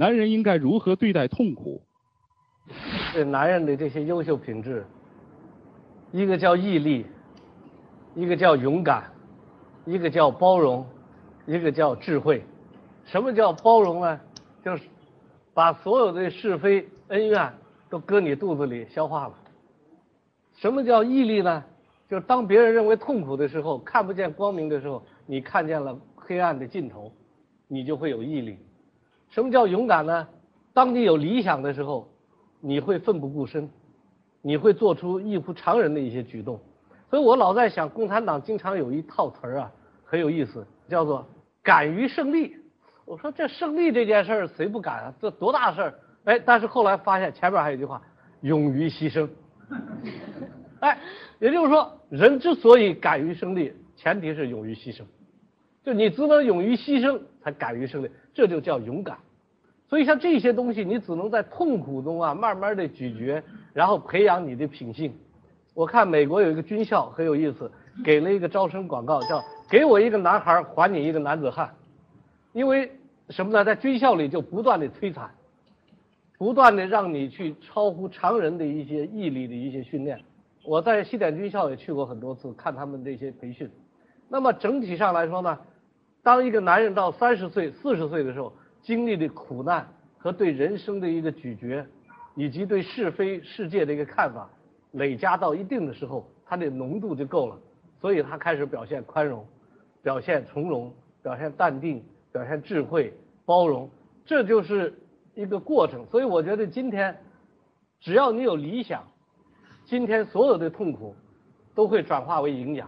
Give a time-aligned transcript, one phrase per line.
[0.00, 1.82] 男人应该如何对待痛苦？
[3.12, 4.86] 这男人的这些优秀品质，
[6.12, 7.04] 一个叫毅力，
[8.14, 9.10] 一个叫勇敢，
[9.84, 10.86] 一个叫包容，
[11.46, 12.44] 一个叫智慧。
[13.06, 14.20] 什么叫包容呢？
[14.64, 14.84] 就是
[15.52, 17.52] 把所有的是非恩怨
[17.90, 19.34] 都搁你肚子里消化了。
[20.58, 21.64] 什么叫毅力呢？
[22.08, 27.12] 就是当别人认为痛苦的时候，看不见光明的时候，你看见了黑暗的尽头，
[27.66, 28.60] 你就会有毅力。
[29.30, 30.26] 什么叫勇敢呢？
[30.72, 32.08] 当你有理想的时候，
[32.60, 33.68] 你会奋不顾身，
[34.42, 36.60] 你会做出异乎常人的一些举动。
[37.10, 39.72] 所以我老在想，共产党经常有一套词儿啊，
[40.04, 41.26] 很有意思，叫做
[41.62, 42.56] “敢于胜利”。
[43.04, 45.14] 我说这胜利这件事儿谁不敢啊？
[45.20, 45.94] 这多大事儿？
[46.24, 48.02] 哎，但是后来发现前面还有一句话
[48.42, 49.28] ：“勇于牺牲。
[50.80, 50.98] ”哎，
[51.38, 55.02] 也就是说，人之所以敢于胜利，前提是勇于牺牲。
[55.82, 59.18] 就你只能勇于牺牲，才敢于胜利，这就叫勇敢。
[59.88, 65.12] 所以像这些东西，你只能在痛苦中啊，慢慢的咀嚼，然后培养你的品性。
[65.74, 67.68] 我看美国有一个军校很有意思，
[68.04, 71.74] 给了一个招生广告，叫“给我一个男孩，还你一个男子汉”。
[72.54, 72.92] 因为
[73.30, 73.64] 什么呢？
[73.64, 75.28] 在军校里就不断的摧残，
[76.38, 80.16] 不断的让你去超乎常人的一些毅力的一些训练。
[80.64, 83.68] 我在西点军校也去过很多次，看他们这些培训。
[84.28, 85.58] 那么整体上来说呢？
[86.28, 91.86] 当一个男人到三十岁、四十岁的时候，经历的苦难和对人生的一个咀嚼，
[92.34, 94.46] 以及对是非世界的一个看法，
[94.92, 97.58] 累加到一定的时候，他的浓度就够了，
[97.98, 99.42] 所以他开始表现宽容，
[100.02, 103.10] 表现从容，表现淡定，表现智慧、
[103.46, 103.88] 包容，
[104.26, 104.92] 这就是
[105.34, 106.04] 一个过程。
[106.10, 107.18] 所以我觉得今天，
[108.00, 109.02] 只要你有理想，
[109.86, 111.16] 今天所有的痛苦
[111.74, 112.86] 都会转化为营养。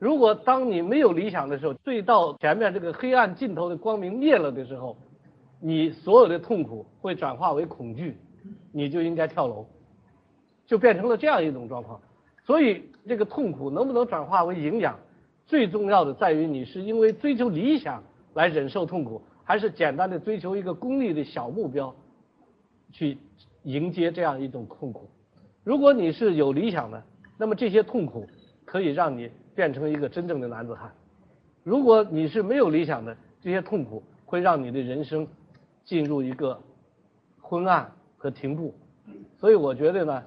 [0.00, 4.96] 如果当你没有理想的时候，最到前面这个黑暗尽头的光明灭了的时候，
[5.60, 8.16] 你所有的痛苦会转化为恐惧，
[8.72, 9.66] 你就应该跳楼，
[10.66, 12.00] 就变成了这样一种状况。
[12.46, 14.98] 所以这个痛苦能不能转化为营养，
[15.46, 21.94] 最重要的在于你是因为追求理想来忍受痛苦，还是简单的追求一个功利的小目标
[22.90, 23.18] 去
[23.64, 25.10] 迎接这样一种痛苦。
[25.62, 27.04] 如果你是有理想的，
[27.36, 28.26] 那么这些痛苦
[28.64, 29.30] 可以让你。
[29.60, 30.90] 变成一个真正的男子汉。
[31.62, 35.28] 如果你是没有理想的，这些痛苦会让你的人生
[35.84, 36.58] 进入一个
[37.42, 38.74] 昏暗和停步。
[39.38, 40.22] 所以我觉得呢，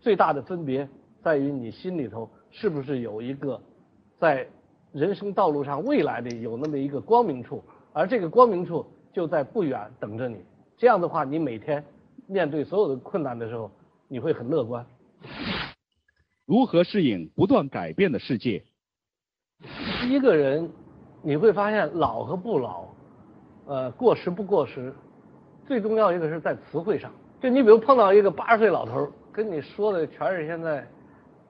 [0.00, 0.88] 最大的分别
[1.22, 3.60] 在于你心里头是不是有一个
[4.18, 4.44] 在
[4.90, 10.38] 人生道路上未来的有那么一个光明处，而这个光明处就在不远等着你。
[10.76, 11.84] 这样的话，你每天
[12.26, 13.70] 面对所有的困难的时候，
[14.08, 14.84] 你会很乐观。
[16.46, 18.62] 如何适应不断改变的世界？
[20.06, 20.70] 一个人
[21.22, 22.86] 你会发现老和不老，
[23.66, 24.94] 呃，过时不过时，
[25.66, 27.10] 最重要一个是在词汇上。
[27.40, 30.86] 就你比如碰到一个八十岁老头跟你说的全是现在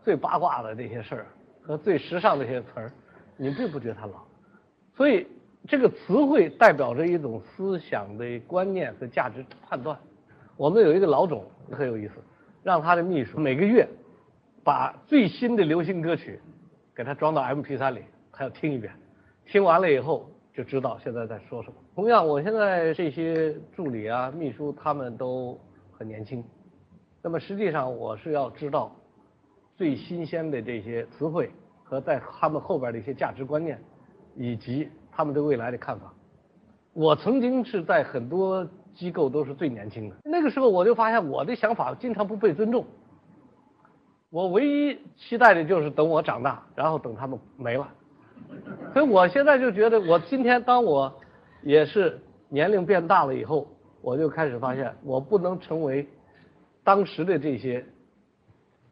[0.05, 1.27] 最八卦的这些事儿
[1.63, 2.93] 和最时尚的这些词儿，
[3.37, 4.23] 你并不觉得他老。
[4.97, 5.27] 所以
[5.67, 9.99] 这个词汇代表着一种思想的观念和价值判断。
[10.57, 12.15] 我们有一个老总很有意思，
[12.63, 13.89] 让他的秘书每个月。
[14.65, 16.41] 把最新的流行歌曲
[16.97, 18.01] 给他装到 MP3 里，
[18.33, 18.91] 他要听一遍，
[19.45, 21.75] 听完了以后就知道现在在说什么。
[21.95, 25.59] 同样，我现在这些助理啊、秘书他们都
[25.93, 26.43] 很年轻，
[27.21, 28.91] 那么实际上我是要知道
[29.77, 31.51] 最新鲜的这些词汇
[31.83, 33.79] 和在他们后边的一些价值观念，
[34.35, 36.11] 以及他们对未来的看法。
[36.95, 42.87] 我曾经是在很多机构都是最年轻的，那个时候我就发现我的想法经常不被尊重。
[44.35, 47.89] 我唯一期待的就是等我长大，然后等他们没了。
[48.93, 51.15] 所以我现在就觉得，我今天当我
[51.63, 53.69] 也是年龄变大了以后，
[54.01, 56.05] 我就开始发现，我不能成为
[56.83, 57.85] 当时的这些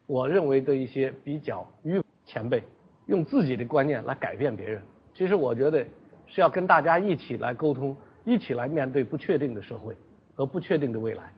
[0.07, 2.63] 我认为的一些比较愚前辈，
[3.07, 4.81] 用自己的观念来改变别人。
[5.13, 5.85] 其实我觉得
[6.25, 7.93] 是要跟大家一起来沟通，
[8.23, 9.93] 一起来面对不确定的社会
[10.35, 11.33] 和不确定的未来，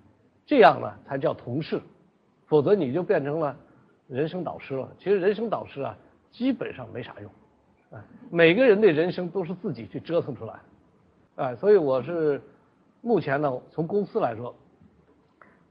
[0.45, 1.81] 这样呢才叫同事，
[2.45, 3.57] 否则你就变成了。
[4.07, 5.97] 人生导师了，其实人生导师啊，
[6.31, 7.31] 基本上没啥用，
[7.91, 10.53] 啊，每个人的人生都是自己去折腾出来，
[11.35, 12.41] 啊，所以我是
[13.01, 14.53] 目前呢，从公司来说，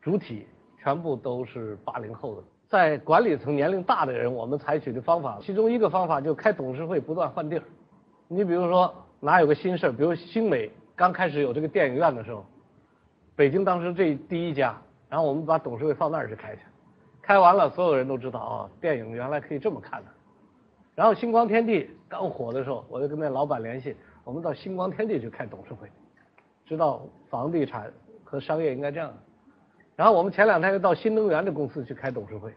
[0.03, 0.47] 主体
[0.83, 7.63] 全部都是八零后的，在管理层年龄大的人，我们采取的方法，其中一个方法就开董事会不断换地儿，
[8.27, 12.45] 你比如说哪有个新事儿，比如新美刚开始有这个电影院的时候，
[13.37, 14.77] 北京当时这第一家，
[15.09, 16.63] 然后我们把董事会放那儿去开去。
[17.27, 20.11] 开完了，所有人都知道啊，电影原来可以这么看的。
[20.95, 25.89] 然后星光天地刚火的时候，我就跟那老板联系，我们到星光天地去开董事会。
[26.67, 27.91] 知道房地产
[28.23, 29.11] 和商业应该这样。
[29.97, 32.53] 然后我们前两天又到新能源的公司去开董事会，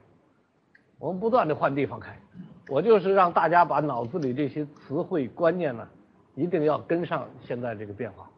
[0.99, 2.19] 我们不断的换地方开，
[2.67, 5.87] 我就是让大家把脑子里这些词汇观念呢，
[6.35, 8.29] 一定要跟上现在这个变化。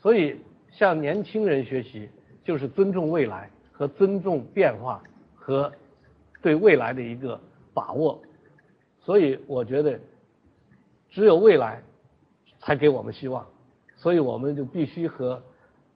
[0.00, 0.40] 所以
[0.70, 2.08] 向年轻人学习，
[2.44, 5.02] 就是尊重未来和尊重变化
[5.44, 5.70] 和
[6.40, 7.38] 对未来的一个
[7.74, 8.18] 把握。
[9.04, 10.00] 所以我觉得，
[11.10, 11.82] 只有未来
[12.60, 13.46] 才给我们希望，
[13.94, 15.40] 所以我们就必须和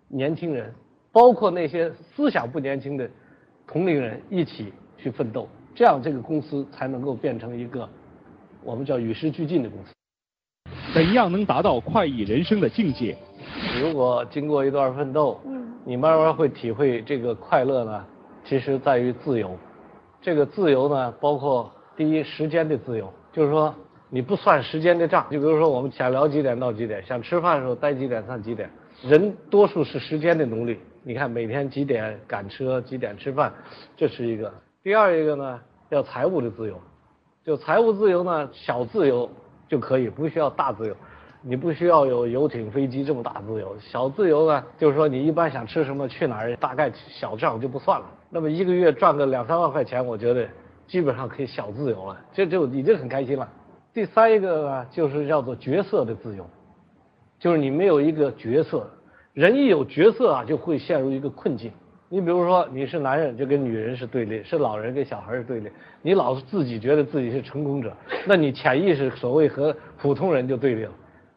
[0.09, 0.71] 年轻人。
[1.11, 3.11] 包括那些思想不年轻的
[3.67, 7.89] 同龄人一起去奋斗，这样这个公司才能够变成一个
[8.63, 9.93] 我们叫与时俱进的公司。
[10.93, 13.17] 怎样能达到快意人生的境界？
[13.81, 15.41] 如果经过一段奋斗，
[15.85, 18.07] 你慢慢会体会这个快乐呢，
[18.49, 19.55] 其实在于自由。
[20.23, 23.75] 这个自由呢，包括第一时间的自由，就是说
[24.09, 25.27] 你不算时间的账。
[25.31, 28.71] 就比如说我们想聊几点到几点，想吃饭的时候待几点算几点。
[29.03, 30.81] 人多数是时间的奴隶。
[31.03, 33.53] 你看每天几点赶车，几点吃饭，
[33.97, 34.53] 这是一个。
[34.83, 35.61] 第二一个呢，
[35.91, 36.81] 要财务的自由。
[37.45, 39.31] 就财务自由呢，小自由
[39.69, 40.97] 就可以，不需要大自由。
[41.41, 43.77] 你不需要有游艇、飞机这么大自由。
[43.81, 48.07] 小自由呢，就是说你一般想吃什么、去哪儿，大概小账就不算了。
[48.31, 50.47] 那么一个月赚个两三万块钱，我觉得
[50.87, 53.49] 基本上可以小自由了，这就已经很开心了。
[53.95, 56.45] 第三一个呢，就是叫做角色的自由，
[57.39, 58.89] 就是你没有一个角色。
[59.33, 61.71] 人一有角色啊，就会陷入一个困境。
[62.09, 65.71] 你比如说，你是男人，就跟女人是对立；是老人跟小孩是对立。
[66.03, 67.93] 你老是自己觉得自己是成功者，
[68.27, 70.93] 那你潜意识所谓和普通人就对立了，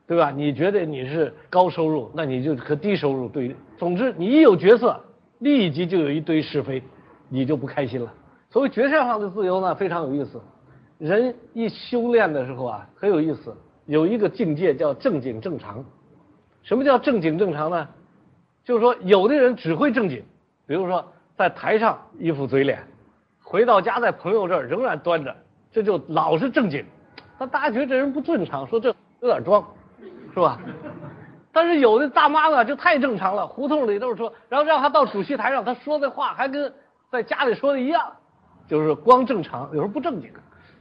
[0.08, 0.32] 对吧？
[0.32, 3.56] 你觉得你是高收入，那你就和低收入对。
[3.78, 5.00] 总之，你一有角色，
[5.40, 6.84] 立即就有一堆是非，
[7.30, 8.14] 你就不开心了。
[8.50, 10.42] 所谓角色上的自由呢，非常有意思。
[10.98, 13.56] 人一修炼的时候啊，很有意思，
[13.86, 15.84] 有一个境界叫正经正常。
[16.62, 17.88] 什么叫正经正常呢？
[18.64, 20.22] 就是说，有的人只会正经，
[20.68, 21.04] 比如说
[21.36, 22.80] 在台上一副嘴脸，
[23.42, 25.36] 回到家在朋友这儿仍然端着，
[25.72, 26.86] 这就老是正经。
[27.40, 29.66] 那大家觉得这人不正常，说这有点装，
[30.34, 30.60] 是吧？
[31.52, 36.74] 但是有的大妈呢就太正常了，胡同里都是说，然后让她到主席台上，她说的话还跟
[37.10, 38.12] 在家里说的一样，
[38.68, 40.32] 就是光正常，有时候不正经。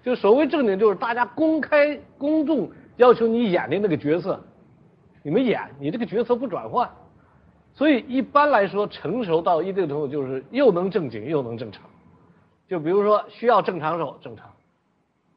[0.02, 4.40] 就所谓正经，就是大家公开公众要求你演的那个角色。
[5.22, 6.88] 你们演，你这个角色不转换，
[7.74, 11.82] 所以一般来说，成熟到一定程度就是又能正经又能正常。
[12.66, 14.46] 就比如说需要正常时候正常，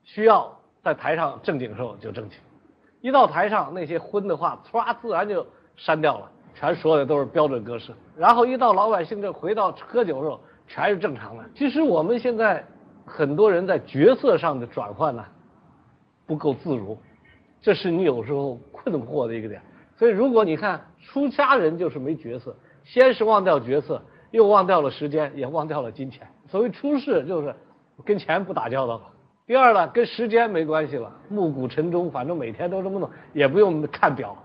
[0.03, 0.49] 需要
[0.81, 2.39] 在台上正经时候就正经。
[3.03, 5.45] 一到台上那些荤的话，唰自然就
[5.75, 7.91] 删掉了，全说的都是标准格式。
[8.15, 10.39] 然后一到老百姓这回到喝酒的时候，
[10.69, 11.43] 全是正常的。
[11.53, 12.65] 其实我们现在
[13.05, 15.25] 很多人在角色上的转换呢，
[16.25, 16.97] 不够自如，
[17.61, 19.61] 这是你有时候困惑的一个点。
[19.97, 22.55] 所以，如果你看出家人就是没角色，
[22.85, 24.01] 先是忘掉角色，
[24.31, 26.25] 又忘掉了时间，也忘掉了金钱。
[26.47, 27.53] 所谓出世就是
[28.05, 29.03] 跟钱不打交道了。
[29.53, 34.35] 第二呢，跟时间没关系了，暮鼓晨钟，反正每天都这么弄，也不用看表。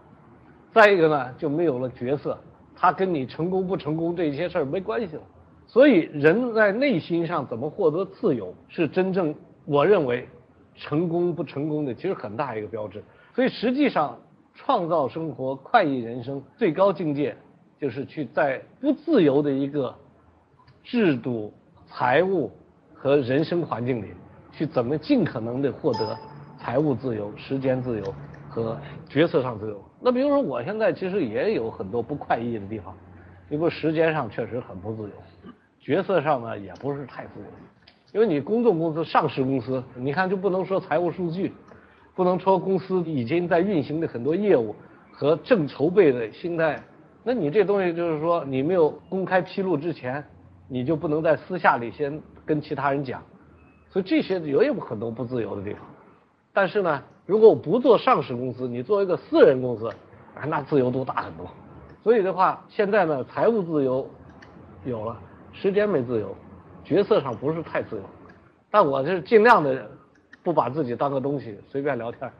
[0.70, 2.38] 再一个呢，就没有了角色，
[2.76, 5.22] 他跟你成功不成功这些事儿没关系了。
[5.66, 9.34] 所以，人在内心上怎么获得自由，是真正
[9.64, 10.28] 我认为
[10.74, 13.02] 成功不成功的其实很大一个标志。
[13.34, 14.14] 所以，实际上。
[14.52, 17.34] 创造生活，快意人生，最高境界
[17.80, 19.94] 就是去在不自由的一个
[20.82, 21.54] 制度、
[21.86, 22.50] 财务
[22.92, 24.08] 和人生环境里，
[24.58, 26.18] 去怎么尽可能的获得
[26.58, 28.14] 财务自由、时间自由
[28.48, 28.76] 和
[29.08, 29.80] 决策上自由。
[30.00, 32.92] 那比如说，我现在其实也有很多不快意的地方，
[33.48, 35.10] 因为时间上确实很不自由，
[35.78, 37.46] 决策上呢也不是太自由，
[38.12, 41.52] 因为你公众公司、上市公司，你看就不能说财务数据。
[42.16, 44.74] 不能说公司已经在运行的很多业务
[45.12, 46.82] 和正筹备的心态，
[47.22, 50.24] 那你这东西就是说你没有公开披露之前，
[50.66, 53.22] 你就不能在私下里先跟其他人讲，
[53.90, 55.80] 所以这些也有很多不自由的地方。
[56.52, 59.88] 但是呢，如果我不做上市公司，你做一个私人公司，
[60.34, 61.46] 啊，那自由度大很多。
[62.02, 64.08] 所以的话，现在呢，财务自由
[64.84, 65.16] 有了，
[65.52, 66.34] 时间没自由，
[66.84, 68.02] 角色上不是太自由，
[68.70, 69.90] 但我是尽量的。
[70.40, 72.30] 不把自己当个东西随便聊天，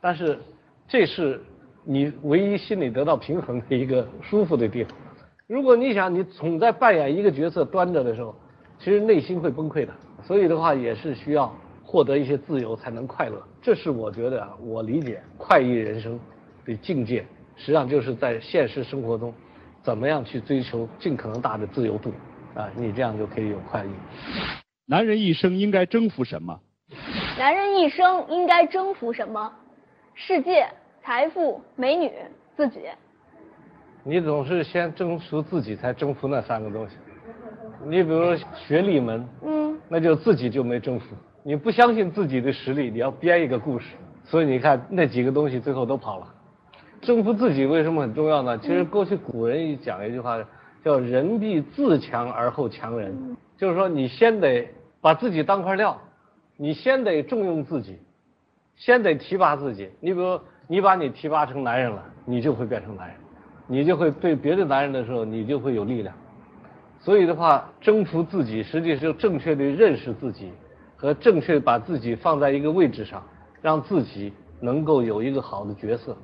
[0.00, 0.38] 但是
[0.86, 1.38] 这是
[1.84, 4.96] 你唯一心里得到平衡的一个舒服的地方。
[5.46, 8.34] 如果你想你总在扮演一个角色端着的时候，
[8.78, 9.92] 其实内心会崩溃的。
[10.28, 11.50] 所以的话也是需要
[11.82, 13.42] 获得一些自由才能快乐。
[13.62, 16.20] 这是我觉得我理解快意人生
[16.66, 17.24] 的境界，
[17.56, 19.32] 实际上就是在现实生活中
[19.82, 22.12] 怎么样去追求尽可能大的自由度
[22.54, 23.88] 啊，你这样就可以有快意。
[24.84, 26.60] 男人一生应该征服什么？
[27.38, 29.50] 男人一生应该征服什么？
[30.14, 30.68] 世界、
[31.02, 32.12] 财富、美女、
[32.54, 32.80] 自己。
[34.04, 36.96] 你总是先征服自己，才征服那三个东西。
[37.86, 39.57] 你比如说学历门，嗯，
[39.88, 41.16] 那就自己就没征服。
[41.42, 43.96] 你不相信自己的实力，你要编一个故事。
[44.24, 46.26] 所以你看那几个东西最后都跑了。
[47.00, 48.58] 征服自己为什么很重要呢？
[48.58, 50.38] 其实过去古人讲一句话，
[50.84, 54.68] 叫“人必自强而后强人”，就是说你先得
[55.00, 55.96] 把自己当块料，
[56.56, 57.98] 你先得重用自己，
[58.76, 59.88] 先得提拔自己。
[60.00, 63.16] 你比如你把你提拔成男人了，你就会变成男人，
[63.66, 66.14] 你就会对别的男人的时候，你就会有力量。
[67.00, 70.52] 所以的话，征服自己，实际是正确的认识自己，
[70.96, 73.22] 和正确把自己放在一个位置上，
[73.62, 76.16] 让自己能够有一个好的角色。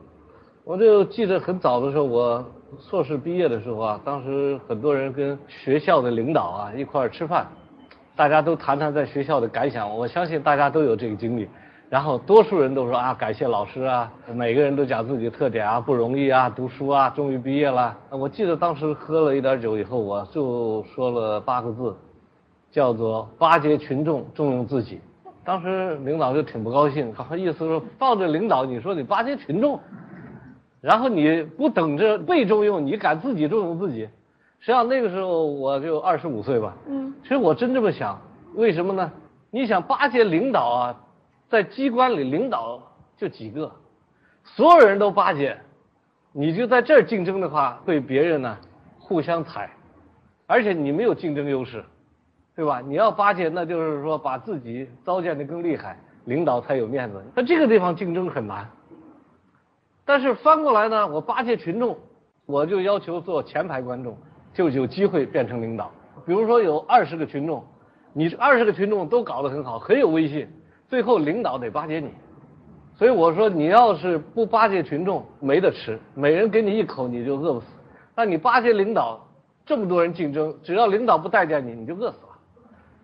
[0.64, 2.45] 我就记得很早的时候，我
[2.81, 7.47] 硕士毕业的时候啊，当时很多人跟学校的领导啊一块儿吃饭，
[8.16, 9.88] 大家都谈谈在学校的感想。
[9.88, 11.49] 我相信大家都有这个经历。
[11.94, 17.96] 然后多数人都说啊，感谢老师啊，每个人都讲自己的特点啊，不容易啊，读书啊，终于毕业了。
[18.10, 21.94] 我记得当时喝了一点酒以后，我就说了八个字，
[22.72, 25.00] 叫做巴结群众，重用自己。
[25.44, 29.78] 当时领导就挺不高兴，好意思说抱着领导，你说你巴结群众，
[30.80, 34.00] 然后你不等着被重用，你敢自己重用自己？
[34.58, 36.74] 实际上那个时候我就二十五岁吧。
[36.88, 37.14] 嗯。
[37.22, 38.20] 其实我真这么想，
[38.56, 39.12] 为什么呢？
[39.52, 40.96] 你想巴结领导啊？
[41.48, 42.80] 在机关里，领导
[43.16, 43.70] 就几个，
[44.42, 45.56] 所有人都巴结，
[46.32, 48.58] 你就在这儿竞争的话，被别人呢
[48.98, 49.70] 互相踩，
[50.46, 51.84] 而且你没有竞争优势，
[52.56, 52.80] 对吧？
[52.80, 57.22] 你要巴结，那就是说把自己糟践的更厉害，领导才有面子。
[57.34, 58.68] 那这个地方竞争很难。
[60.04, 61.96] 但是翻过来呢，我巴结群众，
[62.46, 64.16] 我就要求做前排观众，
[64.52, 65.90] 就有机会变成领导。
[66.26, 67.64] 比如说有二十个群众，
[68.12, 70.48] 你二十个群众都搞得很好，很有威信。
[70.88, 72.11] 最后领导得巴结你，
[72.97, 77.67] 所以我说你要是不巴结群众，没得吃，每人给你一口你就饿不死。
[78.14, 79.26] 那你巴结领导，
[79.67, 82.29] 这么多人竞争，只要领导不待见你，你就饿死了。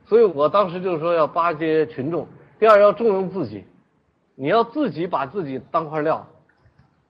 [0.07, 2.27] 所以我当时就是说要巴结群众，
[2.59, 3.65] 第二要重用自己，
[4.35, 6.27] 你要自己把自己当块料，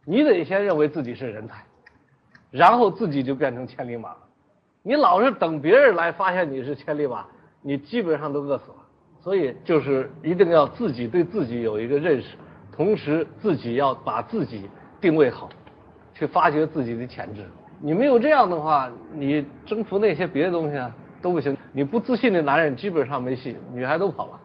[0.05, 1.65] 你得先认为自己是人才，
[2.51, 4.19] 然后自己就变成千里马了。
[4.83, 7.27] 你老是等别人来发现你是千里马，
[7.61, 8.77] 你基本上都饿死了。
[9.23, 12.37] 所以就是一定要自己对自己有一个认识，
[12.73, 14.69] 同时自己要把自己
[15.01, 15.49] 定位好，
[16.15, 17.45] 去发掘自己的潜质。
[17.83, 21.57] 你没有这样的话，你征服那些别的东西啊都不行。
[21.73, 24.41] 你不自信的男人基本上没戏，女孩都跑了。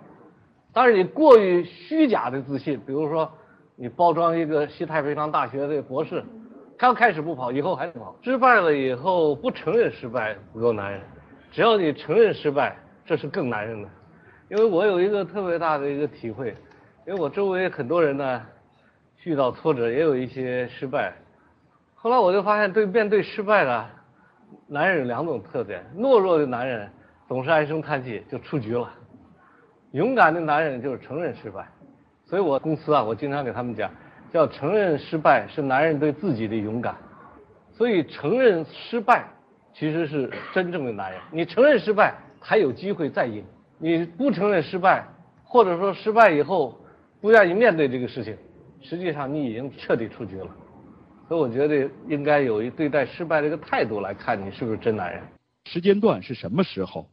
[0.74, 3.32] 但是你过于虚假的自信，比如说
[3.78, 6.24] 你包装一个西太平洋大学的博士，
[6.78, 8.16] 刚开始不跑，以后还得跑。
[8.22, 11.02] 失败了以后不承认失败不够男人，
[11.52, 13.90] 只要你承认失败，这是更男人的。
[14.48, 16.56] 因为我有一个特别大的一个体会，
[17.08, 18.42] 因为我周围很多人呢
[19.24, 21.14] 遇到挫折，也有一些失败。
[21.96, 23.86] 后来我就发现，对面对失败的
[24.68, 26.88] 男人有两种特点：懦弱的男人
[27.28, 28.88] 总是唉声叹气就出局了；
[29.94, 31.68] 勇敢的男人就是承认失败。
[32.24, 33.90] 所以我公司啊，我经常给他们讲，
[34.32, 36.96] 叫承认失败是男人对自己的勇敢。
[37.72, 39.26] 所以承认失败
[39.74, 41.20] 其实是真正的男人。
[41.32, 43.44] 你承认失败，还有机会再赢。
[43.78, 45.06] 你不承认失败，
[45.44, 46.80] 或者说失败以后
[47.22, 48.36] 不愿意面对这个事情，
[48.82, 50.48] 实际上你已经彻底出局了。
[51.28, 55.22] 所以我觉得应该有一对待失败的一个态度来看你是不是真男人。
[55.66, 57.08] 时间段是什么时候？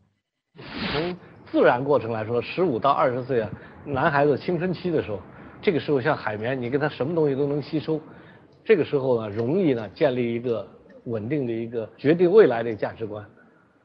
[0.93, 1.17] 从
[1.51, 3.51] 自然过程来说，十五到二十岁啊，
[3.87, 5.19] 男孩子青春期的时候，
[5.63, 7.99] 这个时候像海绵，你给他什么东西都能吸收。
[8.63, 10.69] 这个时候呢，容易呢建立一个
[11.05, 13.25] 稳定的一个决定未来的价值观。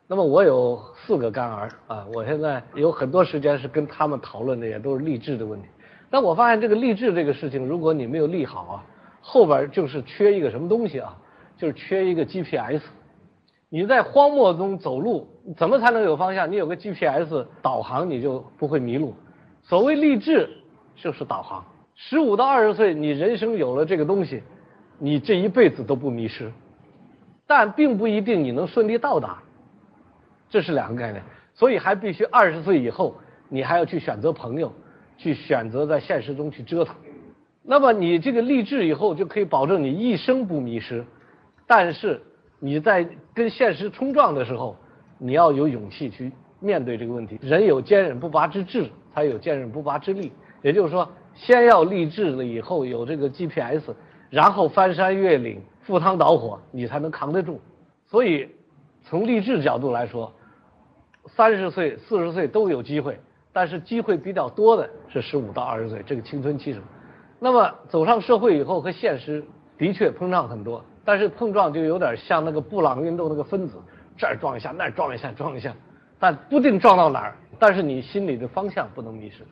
[0.10, 5.68] 那么我有四个干儿啊，我现在有很多时间是跟他们讨论的，也都是励志的问题。
[6.10, 8.84] 但我发现这个励志这个事情，如果你没有立好啊，
[9.20, 11.14] 后边就是缺一个什么东西啊，
[11.58, 12.82] 就是缺一个 GPS。
[13.68, 16.50] 你在荒漠中走路，怎么才能有方向？
[16.50, 19.14] 你有个 GPS 导航，你就不会迷路。
[19.62, 20.50] 所谓励志，
[20.96, 21.66] 就是导航。
[21.96, 24.42] 十五到二十岁，你人生有了这个东西，
[24.98, 26.50] 你这一辈子都不迷失，
[27.46, 29.44] 但并不一定你能顺利到达。
[30.50, 31.22] 这是两个概念，
[31.54, 33.16] 所以还必须二十岁以后，
[33.50, 34.72] 你还要去选择朋友，
[35.18, 36.96] 去选择在现实中去折腾。
[37.63, 41.04] 那么你这个励志以后就可以保证你一生不迷失，
[41.66, 42.22] 但是
[42.60, 44.77] 你在跟现实冲撞的时候，
[45.18, 47.38] 你要有勇气去面对这个问题。
[47.42, 50.32] 人有坚韧不拔之志，才有坚韧不拔之力。
[50.62, 53.92] 也就是说，先要励志了以后有这个 GPS，
[54.30, 57.60] 然后翻山越岭、赴汤蹈火，你才能扛得住。
[58.06, 58.48] 所以，
[59.04, 60.32] 从励志角度来说。
[61.36, 63.20] 三十岁、四十岁都有机会，
[63.52, 66.86] 但是机会比较多的是十五到二十岁这个青春期时候。
[67.40, 69.44] 那么走上社会以后和现实
[69.78, 73.78] 的确碰撞很多，但是碰撞就有点像那个布朗运动那个分子，
[74.18, 75.74] 这儿撞一下，那儿撞一下，撞一下，
[76.20, 77.36] 但不定撞到哪儿。
[77.60, 79.44] 但是你心里的方向不能迷失。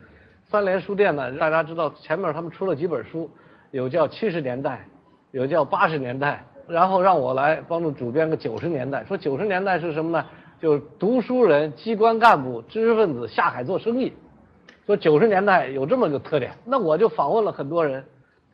[0.48, 3.29] 三联书店呢，大家知道前面他们出了几本书，
[3.72, 4.86] 有叫七十年代，
[5.32, 9.03] 有叫八十年代，然后让我来帮助主编个九十年代。
[9.05, 10.25] 说九十年代是什么呢？
[10.59, 14.13] 就是读书人、机关干部、知识分子下海做生意。
[14.85, 18.03] 说九十年代有这么个特点，那我就访问了很多人，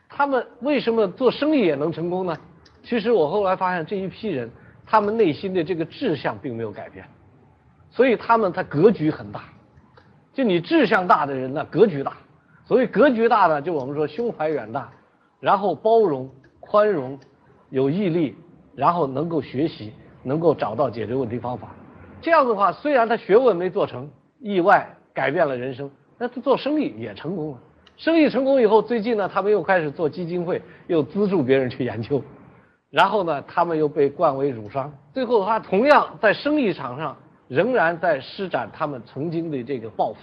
[0.07, 2.37] 他们为什么做生意也能成功呢？
[2.83, 4.49] 其实我后来发现这一批人，
[4.85, 7.05] 他们内心的这个志向并没有改变，
[7.89, 9.43] 所以他们他格局很大。
[10.33, 12.13] 就你志向大的人呢，格局大。
[12.65, 14.89] 所谓格局大呢，就我们说胸怀远大，
[15.41, 16.29] 然后包容、
[16.61, 17.19] 宽容、
[17.69, 18.37] 有毅力，
[18.73, 19.91] 然后能够学习，
[20.23, 21.75] 能够找到解决问题方法。
[22.21, 24.09] 这样的话，虽然他学问没做成，
[24.39, 27.57] 意外改变了人生，那他做生意也成功了。
[27.97, 32.21] 生意成功以后，最近呢，他们又开始做基金会，又资助别人去研究。
[32.89, 34.91] 然后呢，他们又被冠为儒商。
[35.13, 37.15] 最后，他同样在生意场上
[37.47, 40.19] 仍然在施展他们曾经的这个抱负。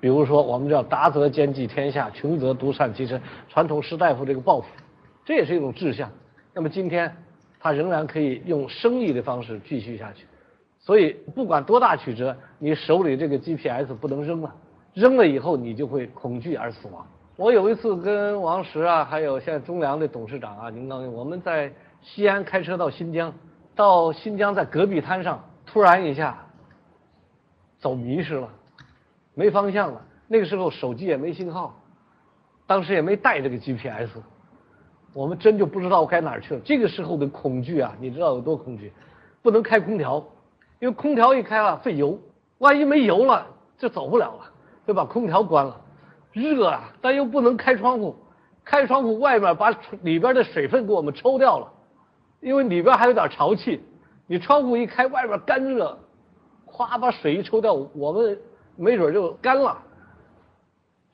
[0.00, 4.66] 比如说，我们叫达则兼济天下，穷则独善其身，传统士大夫这个抱负，
[5.24, 6.10] 这也是一种志向。
[6.52, 7.16] 那么今天，
[7.60, 10.26] 他仍然可以用生意的方式继续下去。
[10.84, 14.52] 所以，不管多大曲折，你手里这个 GPS 不能扔了，
[14.94, 17.06] 扔了以后你就会恐惧而死亡。
[17.36, 21.72] 我有一次跟王石啊，还有现在中粮的董事长啊，您道我们在
[22.02, 23.32] 西安开车到新疆，
[23.76, 26.36] 到新疆在戈壁滩上，突然一下
[27.78, 28.48] 走迷失了，
[29.34, 30.04] 没方向了。
[30.26, 31.80] 那个时候手机也没信号，
[32.66, 34.18] 当时也没带这个 GPS，
[35.12, 36.60] 我们真就不知道该哪儿去了。
[36.64, 38.92] 这个时候的恐惧啊，你知道有多恐惧？
[39.42, 40.24] 不能开空调，
[40.82, 42.18] 因为空调一开了费油，
[42.58, 43.46] 万一没油了
[43.78, 44.50] 就走不了了，
[44.84, 45.80] 就把空调关了。
[46.32, 48.16] 热啊，但又不能开窗户，
[48.64, 49.70] 开窗户外面把
[50.00, 51.72] 里边的水分给我们抽掉了，
[52.40, 53.80] 因为里边还有点潮气。
[54.26, 55.96] 你窗户一开，外边干热，
[56.66, 58.36] 咵把水一抽掉，我们
[58.74, 59.78] 没准就干了。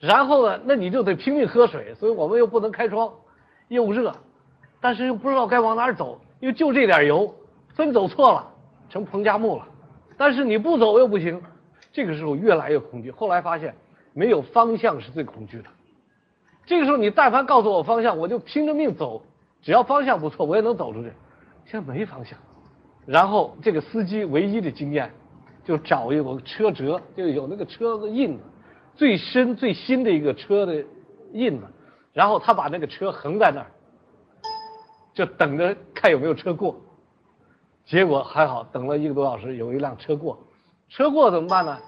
[0.00, 3.12] 然后呢，那你就得拼命喝水，所以我们又不能开窗，
[3.68, 4.14] 又热，
[4.80, 7.34] 但是又不知道该往哪儿走，因为就这点油，
[7.74, 8.50] 分走错了，
[8.88, 9.66] 成彭加木了。
[10.16, 11.40] 但是你不走又不行，
[11.92, 13.10] 这个时候越来越恐惧。
[13.10, 13.74] 后来发现。
[14.14, 15.68] 没有方向是最恐惧的。
[16.66, 19.22] 这个时候，你但凡告诉我方向，我就拼着命走。
[19.62, 21.12] 只要方向不错，我也能走出去。
[21.64, 22.36] 现在没方向，
[23.06, 25.08] 然后这个司机唯一的经验，
[25.64, 28.42] 就找一个车辙，就有那个车子印子，
[28.96, 30.84] 最深最新的一个车的
[31.32, 31.66] 印子。
[32.12, 33.70] 然后他把那个车横在那儿，
[35.14, 36.74] 就等着看有没有车过。
[37.88, 40.38] 结果还好，等了一个多小时，有一辆车过。
[40.90, 41.78] 车过怎么办呢？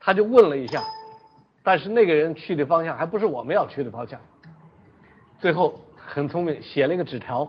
[0.00, 0.82] 他就问了一下。
[1.62, 4.18] 但是那个人去的方向还不是我们要去的方向。
[5.38, 7.46] 最后很聪明，写了一个纸条，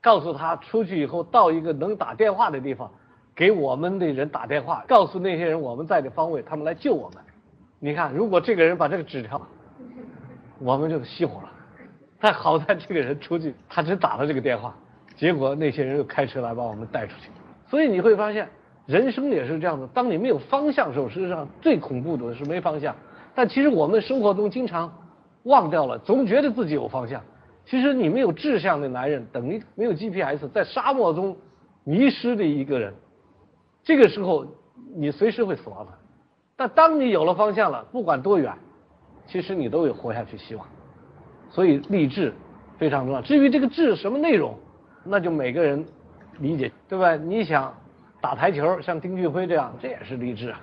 [0.00, 2.90] 告诉他出去以后到一个能打电话的地方，
[3.34, 7.22] 给我们的人打电话，告诉那些人我们在的方位，他们来救我们。
[7.78, 9.38] 你看，如果这个人把这个纸条，
[10.58, 11.50] 我们就熄火了。
[12.18, 14.74] 但好在这个人出去，他只打了这个电话，
[15.20, 17.28] 结果那些人又开车来把我们带出去。
[17.68, 18.48] 所以你会发现，
[18.86, 19.86] 人生也是这样的。
[19.88, 22.96] 当你没有方向的时候，实际上最恐怖的是没方向。
[23.34, 24.90] 但其实我们生活中经常
[25.42, 27.20] 忘掉了，总觉得自己有方向。
[27.66, 31.36] 其实你没有志向的男人，等于没有 GPS，在沙漠中
[31.84, 32.94] 迷失的一个人。
[33.84, 34.46] 这个时候
[34.96, 35.92] 你随时会死亡的。
[36.56, 38.54] 但当你有了方向了，不管多远，
[39.26, 40.66] 其实你都有活下去希望。
[41.50, 42.32] 所以励志
[42.78, 43.20] 非常重要。
[43.20, 44.54] 至于这个志什么内容，
[45.04, 45.84] 那就每个人
[46.38, 47.16] 理解，对吧？
[47.16, 47.74] 你想
[48.20, 50.60] 打台球，像丁俊晖这样，这也是励志啊，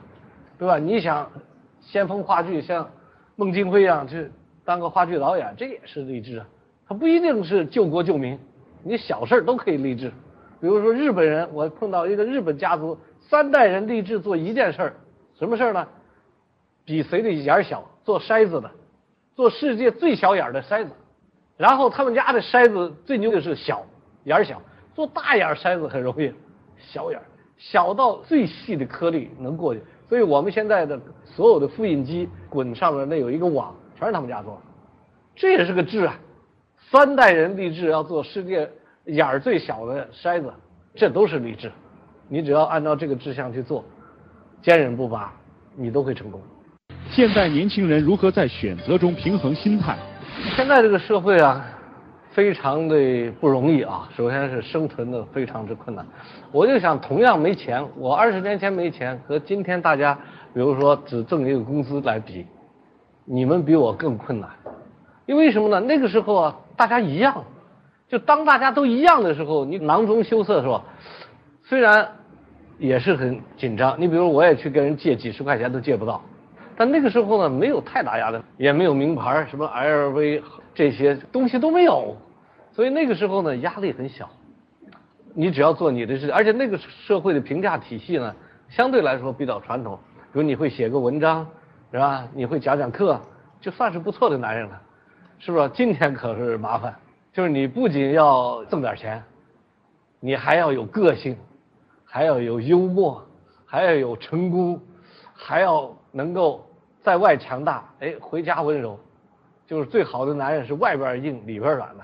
[0.57, 0.77] 对吧？
[0.77, 1.29] 你想。
[1.79, 2.89] 先锋话剧像
[3.37, 4.29] 孟京辉一样去
[4.65, 6.45] 当个话剧导演，这也是励志啊。
[6.85, 8.37] 他不一定是救国救民，
[8.83, 10.11] 你小事都可以励志。
[10.59, 14.93] 比如说日本人，我碰到一个日本家族，三代人励志做一件事儿，
[15.39, 15.87] 什么事儿呢？
[16.83, 18.69] 比谁的眼儿小，做筛子的，
[19.33, 20.91] 做世界最小眼儿的筛子。
[21.55, 23.85] 然后他们家的筛子最牛的是小
[24.27, 24.61] 眼儿小，
[24.93, 26.31] 做大眼筛子很容易，
[26.77, 27.23] 小眼儿
[27.57, 29.81] 小到最细的颗粒能过去。
[30.09, 34.61] 所以我们现在的所有的复印机滚上面那有一个网，全是他们家做的，
[35.33, 36.19] 这也是个志啊！
[36.91, 38.69] 三代人立志要做世界
[39.05, 40.53] 眼儿最小的筛子，
[40.93, 41.71] 这都是立志。
[42.27, 43.83] 你只要按照这个志向去做，
[44.61, 45.33] 坚韧不拔，
[45.73, 46.41] 你都会成功。
[47.09, 49.97] 现在年轻人如何在选择中平衡心态？
[50.53, 51.65] 现在这个社会啊。
[52.37, 54.07] 非常的不容易啊！
[54.15, 56.05] 首先是生存的非常之困难。
[56.51, 60.13] 我就想，同样没钱，我二十年前没钱，和今天大家，
[60.53, 62.45] 比如说只挣一个工资来比，
[63.25, 64.47] 你们比我更困难。
[65.25, 65.79] 因为什么呢？
[65.79, 67.43] 那个时候啊，大家一样，
[68.07, 70.83] 就当大家都一样的时候，你囊中羞涩是吧？
[71.63, 72.07] 虽然
[72.77, 76.21] 也是很紧张，你比如我也去跟人借几十块钱都借不到，
[76.75, 80.43] 但那个时候呢，没有太大压力，也没有名牌，什么 LV
[80.75, 82.15] 这些东西都没有，
[82.77, 84.29] 所以那个时候呢，压力很小。
[85.33, 88.35] 你只要做你的事，而且那个社会的评价体系呢，
[88.69, 89.97] 相对来说比较传统，
[90.31, 91.43] 比如你会写个文章，
[91.91, 92.27] 是吧？
[92.35, 93.19] 你会讲讲课，
[93.59, 94.79] 就算是不错的男人了，
[95.39, 95.67] 是不是？
[95.69, 96.93] 今天可是麻烦。
[97.33, 99.23] 就是你不仅要挣点钱，
[100.19, 101.35] 你还要有个性，
[102.05, 103.27] 还要有幽默，
[103.65, 104.79] 还要有成功，
[105.33, 106.63] 还要能够
[107.01, 108.99] 在外强大，哎，回家温柔。
[109.65, 112.03] 就是最好的男人是外边硬里边软的，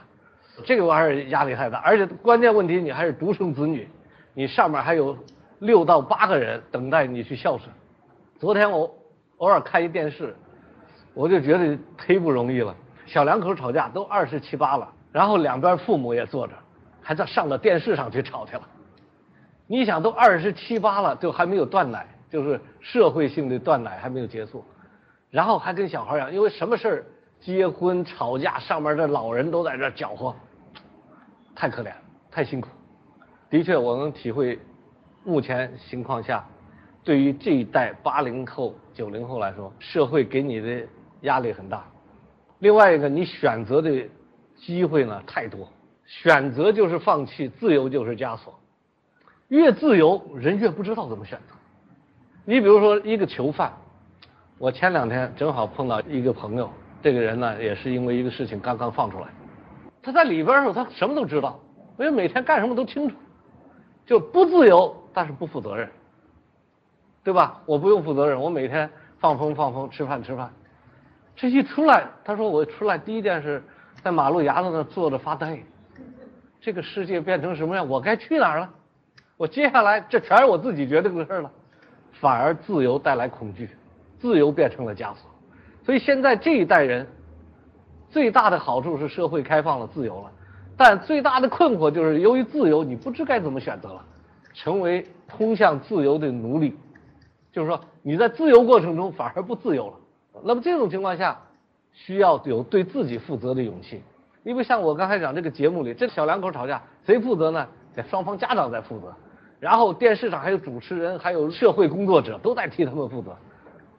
[0.63, 3.87] 这个玩意儿压力太大，而且关键问题你还是独生子女，
[4.33, 5.17] 你上面还有
[5.59, 7.69] 六到八个人等待你去孝顺。
[8.39, 8.93] 昨天我
[9.37, 10.35] 偶尔看一电视，
[11.13, 12.75] 我就觉得忒不容易了。
[13.05, 14.91] 小两口吵架都二十七八了。
[15.11, 16.53] 然后两边父母也坐着，
[16.99, 18.67] 还在上到电视上去吵去了。
[19.67, 24.65] 你想，都二十七八了，就还没有断奶，就是社会性的断奶还没有结束，
[25.29, 27.05] 然后还跟小孩一样，因为什么事儿
[27.43, 30.35] 结婚吵架，上面的老人都在这搅和，
[31.53, 31.91] 太可怜，
[32.31, 32.69] 太辛苦。
[33.49, 34.59] 的确，我能体会，
[35.23, 36.43] 目前情况下，
[37.03, 40.87] 对于这一代八零后、九零后来说，社会给你的
[41.21, 41.85] 压力很大。
[42.59, 44.09] 另外一个，你选择的。
[44.55, 45.67] 机会呢太多，
[46.05, 48.57] 选择就是放弃，自由就是枷锁。
[49.49, 51.55] 越自由，人越不知道怎么选择。
[52.45, 53.73] 你比如说一个囚犯，
[54.57, 56.71] 我前两天正好碰到一个朋友，
[57.03, 59.27] 这个人呢也是因为一个事情刚刚放出来，
[60.01, 61.59] 他在里边的时候他什么都知道，
[61.99, 63.15] 因为每天干什么都清楚，
[64.05, 65.89] 就不自由，但是不负责任，
[67.23, 67.61] 对吧？
[67.65, 68.89] 我不用负责任，我每天
[69.19, 70.49] 放风放风，吃饭吃饭。
[71.35, 73.61] 这一出来，他说我出来第一件事。
[74.01, 75.57] 在马路牙子那坐着发呆，
[76.59, 77.87] 这个世界变成什么样？
[77.87, 78.69] 我该去哪儿了？
[79.37, 81.49] 我接下来这全是我自己决定的事了，
[82.11, 83.69] 反而自由带来恐惧，
[84.19, 85.32] 自由变成了枷锁。
[85.85, 87.07] 所以现在这一代人
[88.09, 90.31] 最大的好处是社会开放了，自由了，
[90.77, 94.05] 但最大的困惑就是由于自由，你不知该怎么选择了，
[94.53, 96.75] 成为通向自由的奴隶。
[97.51, 99.93] 就是说你在自由过程中反而不自由了。
[100.43, 101.39] 那么这种情况下。
[101.95, 104.01] 需要有对自己负责的勇气，
[104.43, 107.67] 因为像我刚才讲这个节目里，这小两口吵架，谁负责呢？
[107.95, 109.13] 得双方家长在负责，
[109.59, 113.37] 然后电视上还有主持人，还有社会工作者都在替他们负责。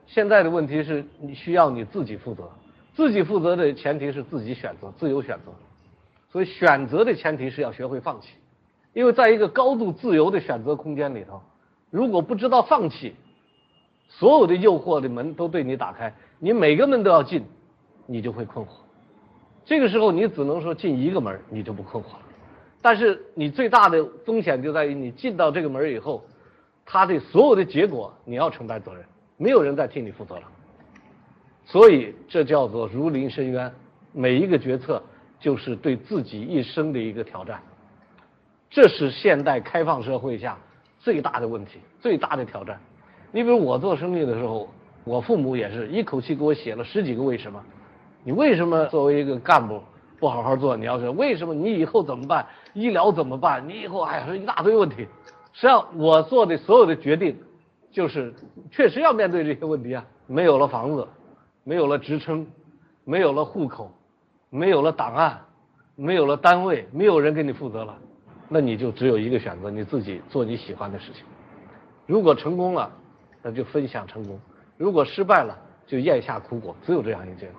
[0.07, 2.49] 现在的问题是你需要你自己负责，
[2.93, 5.51] 自己负责的前提是自己选择，自由选择。
[6.31, 8.29] 所以选择的前提是要学会放弃，
[8.93, 11.41] 因为在一个高度自由的选择空间里头，
[11.89, 13.15] 如果不知道放弃，
[14.07, 17.43] 所有的诱惑的门都对你打开，你每个门都要进。
[18.07, 18.69] 你就会困惑，
[19.65, 22.19] 这个时候你只能说进一个门，你就不困惑了。
[22.79, 26.23] 但是你最大的风险就在于你进到这个门以后，
[26.85, 29.03] 他的所有的结果你要承担责任，
[29.37, 30.43] 没有人再替你负责了。
[31.65, 33.71] 所以这叫做如临深渊，
[34.11, 35.01] 每一个决策
[35.39, 37.59] 就是对自己一生的一个挑战。
[38.69, 40.57] 这是现代开放社会下
[40.99, 42.79] 最大的问题，最大的挑战。
[43.31, 44.69] 你比如我做生意的时候，
[45.03, 47.63] 我父母也是一口气给我写了十几个为什么。
[48.23, 49.81] 你为什么作为一个干部
[50.19, 50.75] 不好好做？
[50.75, 51.53] 你要是为什么？
[51.53, 52.45] 你以后怎么办？
[52.73, 53.67] 医疗怎么办？
[53.67, 55.07] 你以后哎呀，是一大堆问题。
[55.53, 57.37] 实际上，我做的所有的决定，
[57.95, 58.33] 就是
[58.69, 60.05] 确实要面对这些问题啊。
[60.27, 61.07] 没有了房子，
[61.63, 62.45] 没有了职称，
[63.05, 63.89] 没有了户口，
[64.49, 65.39] 没有了档案，
[65.95, 67.97] 没有了单位，没有人给你负责了，
[68.49, 71.23] 那你就只有一个选择：你自己做你喜欢的事情。
[72.05, 72.91] 如果成功了，
[73.41, 74.37] 那就分享成功；
[74.75, 76.75] 如果失败了，就咽下苦果。
[76.85, 77.49] 只有这样一件。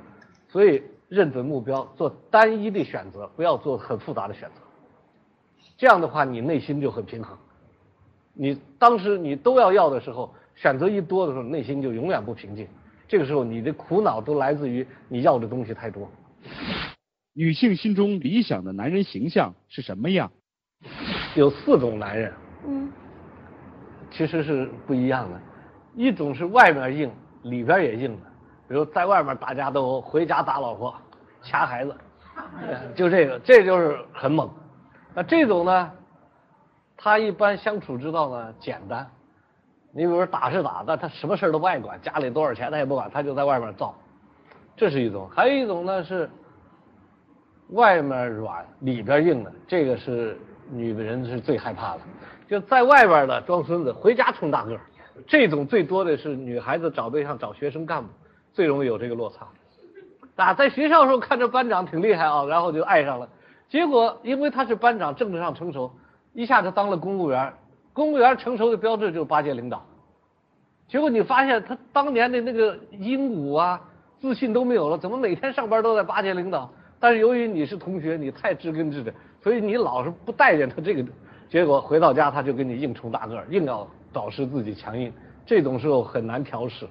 [0.48, 4.60] 所以，认准目标，做单一的选择，不要做很复杂的选择。
[5.78, 7.38] 这样的话，你内心就很平衡。
[8.36, 12.68] 你当时你都要要的时候，选择一多的时候，内心就永远不平静。
[13.08, 16.08] 这个时候，你的苦恼都来自于你要的东西太多。
[17.32, 20.30] 女性心中理想的男人形象是什么样？
[21.34, 22.32] 有四种男人，
[22.66, 22.92] 嗯，
[24.10, 25.40] 其实是不一样的。
[25.94, 27.10] 一种是外面硬，
[27.42, 28.26] 里边也硬的。
[28.68, 30.94] 比如在外面大家都回家打老婆、
[31.42, 31.94] 掐孩子，
[32.94, 34.50] 就这个，这就是很猛。
[35.14, 35.90] 那这种呢，
[36.96, 39.06] 他一般相处之道呢简单。
[39.92, 43.94] 你比如说打是打，但他什么事都不爱管，家里多少钱他也不管，他就在外面造。
[44.76, 45.28] 这是一种。
[45.34, 46.28] 还有一种呢是
[47.70, 50.38] 外面软里边硬的，这个是
[50.70, 52.00] 女的人是最害怕的。
[52.48, 54.80] 就在外边的装孙子，回家充大个儿。
[55.26, 58.08] 这种最多的是女孩子找对象找学生干部。
[58.52, 59.46] 最容易有这个落差，
[60.42, 63.28] 啊，在学校时候看着班长挺厉害啊，然后就爱上了，
[63.68, 65.92] 结果因为他是班长，政治上成熟，
[66.36, 67.50] 一下子当了公务员。
[67.94, 69.82] 公务员成熟的标志就是巴结领导。
[70.86, 73.80] 结果你发现他当年的那个英武啊，
[74.20, 76.70] 自信都没有了，怎么每天上班都在巴结领导？
[77.00, 79.10] 但是由于你是同学，你太知根知底，
[79.42, 81.02] 所以你老是不待见他这个，
[81.48, 85.10] 结果回到家他就跟你硬冲大个儿，硬要导师自己强硬，
[85.46, 86.86] 这种时候很难调试。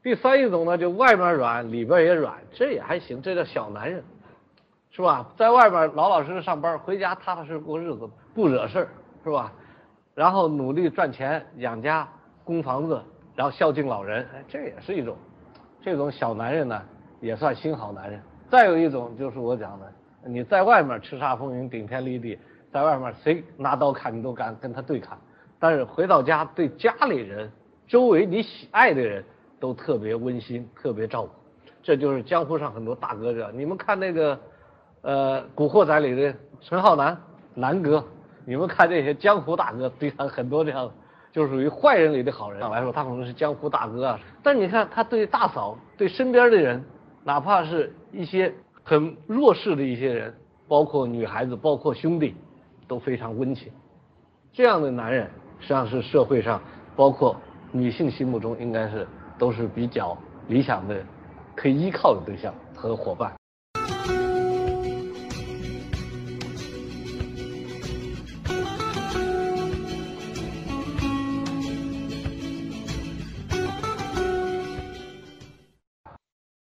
[0.00, 4.02] 第三一种呢，就外面软，里边也软，这也还行，这叫小男人，
[4.90, 5.26] 是吧？
[5.36, 8.88] 在外边老老实实上班，回家踏踏实实过日子，不惹事儿，
[9.24, 9.52] 是吧？
[10.14, 12.08] 然后努力赚钱养家。
[12.42, 13.00] 供房子，
[13.36, 15.16] 然后孝敬老人，哎，这也是一种，
[15.80, 16.82] 这种小男人呢，
[17.20, 18.20] 也算新好男人。
[18.50, 19.92] 再有一种就是我讲的，
[20.26, 22.36] 你在外面叱咤风云、顶天立地，
[22.72, 25.16] 在外面谁拿刀砍你都敢跟他对砍，
[25.60, 27.48] 但是回到家对家里人、
[27.86, 29.24] 周围你喜爱的人
[29.60, 31.30] 都特别温馨、特别照顾。
[31.84, 33.48] 这就是江湖上很多大哥这。
[33.52, 34.36] 你们看那个，
[35.02, 37.16] 呃，《古惑仔》里的陈浩南，
[37.54, 38.04] 南哥，
[38.44, 40.90] 你们看这些江湖大哥，对他很多这样。
[41.32, 44.20] 就属于坏人里的好人来说，他可能是江湖大哥啊。
[44.42, 46.84] 但你看他对大嫂、对身边的人，
[47.22, 50.34] 哪怕是一些很弱势的一些人，
[50.66, 52.34] 包括女孩子、包括兄弟，
[52.88, 53.70] 都非常温情。
[54.52, 56.60] 这样的男人，实际上是社会上
[56.96, 57.36] 包括
[57.70, 59.06] 女性心目中应该是
[59.38, 60.96] 都是比较理想的、
[61.54, 63.39] 可以依靠的对象和伙伴。